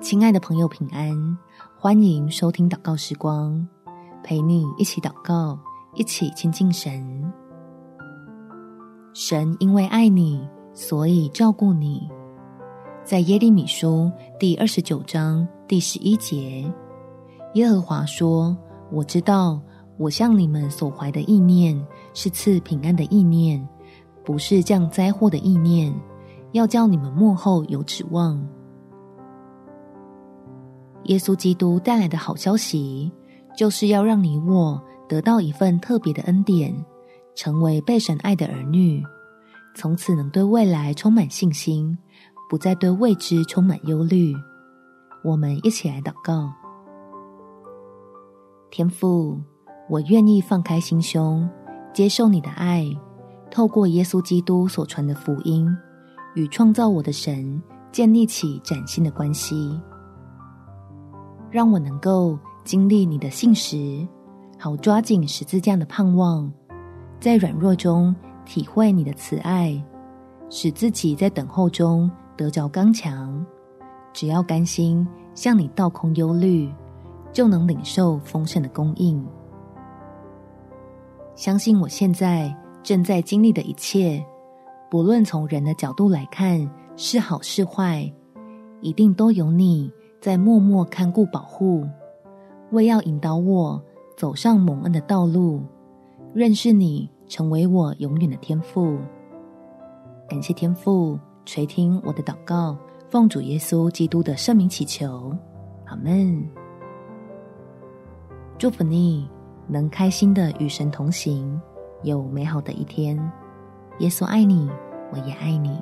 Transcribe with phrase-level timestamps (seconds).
[0.00, 1.36] 亲爱的朋友，平安！
[1.76, 3.66] 欢迎收听祷告时光，
[4.22, 5.58] 陪你一起祷告，
[5.94, 7.32] 一起亲近神。
[9.12, 10.40] 神因为爱你，
[10.72, 12.08] 所以照顾你。
[13.02, 16.72] 在耶利米书第二十九章第十一节，
[17.54, 18.56] 耶和华说
[18.92, 19.60] ：“我知道，
[19.96, 21.76] 我向你们所怀的意念
[22.14, 23.68] 是赐平安的意念，
[24.24, 25.92] 不是降灾祸的意念，
[26.52, 28.40] 要叫你们末后有指望。”
[31.08, 33.12] 耶稣基督带来的好消息，
[33.56, 36.74] 就是要让你我得到一份特别的恩典，
[37.34, 39.02] 成为被神爱的儿女，
[39.74, 41.96] 从此能对未来充满信心，
[42.48, 44.34] 不再对未知充满忧虑。
[45.24, 46.52] 我们一起来祷告：
[48.70, 49.40] 天父，
[49.88, 51.48] 我愿意放开心胸，
[51.94, 52.86] 接受你的爱，
[53.50, 55.66] 透过耶稣基督所传的福音，
[56.34, 59.80] 与创造我的神建立起崭新的关系。
[61.50, 64.06] 让我能够经历你的信实，
[64.58, 66.52] 好抓紧十字架的盼望，
[67.18, 69.82] 在软弱中体会你的慈爱，
[70.50, 73.44] 使自己在等候中得着刚强。
[74.12, 76.70] 只要甘心向你倒空忧虑，
[77.32, 79.24] 就能领受丰盛的供应。
[81.34, 84.22] 相信我现在正在经历的一切，
[84.90, 88.12] 不论从人的角度来看是好是坏，
[88.80, 89.90] 一定都有你。
[90.20, 91.86] 在默默看顾保护，
[92.70, 93.80] 为要引导我
[94.16, 95.62] 走上蒙恩的道路，
[96.34, 98.98] 认识你，成为我永远的天赋。
[100.28, 102.76] 感谢天父垂听我的祷告，
[103.08, 105.32] 奉主耶稣基督的圣名祈求，
[105.86, 106.44] 阿门。
[108.58, 109.30] 祝福你
[109.68, 111.60] 能开心的与神同行，
[112.02, 113.16] 有美好的一天。
[114.00, 114.68] 耶稣爱你，
[115.12, 115.80] 我也爱你。